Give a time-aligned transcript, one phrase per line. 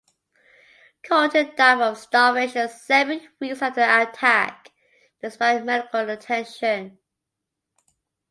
[1.03, 4.71] Carlton died from starvation seven weeks after the attack,
[5.21, 6.97] despite medical attention.